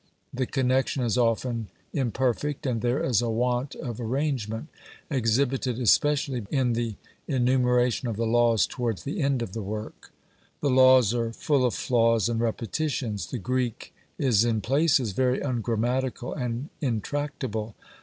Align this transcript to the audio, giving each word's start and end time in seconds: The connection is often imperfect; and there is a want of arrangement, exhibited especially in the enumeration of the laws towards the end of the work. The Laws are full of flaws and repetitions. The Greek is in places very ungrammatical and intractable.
The 0.33 0.47
connection 0.47 1.03
is 1.03 1.15
often 1.15 1.67
imperfect; 1.93 2.65
and 2.65 2.81
there 2.81 3.03
is 3.03 3.21
a 3.21 3.29
want 3.29 3.75
of 3.75 4.01
arrangement, 4.01 4.67
exhibited 5.11 5.77
especially 5.79 6.43
in 6.49 6.73
the 6.73 6.95
enumeration 7.27 8.07
of 8.07 8.17
the 8.17 8.25
laws 8.25 8.65
towards 8.65 9.03
the 9.03 9.21
end 9.21 9.43
of 9.43 9.53
the 9.53 9.61
work. 9.61 10.11
The 10.59 10.71
Laws 10.71 11.13
are 11.13 11.31
full 11.31 11.63
of 11.63 11.75
flaws 11.75 12.27
and 12.29 12.39
repetitions. 12.39 13.27
The 13.27 13.37
Greek 13.37 13.93
is 14.17 14.43
in 14.43 14.61
places 14.61 15.11
very 15.11 15.39
ungrammatical 15.39 16.33
and 16.33 16.69
intractable. 16.81 17.75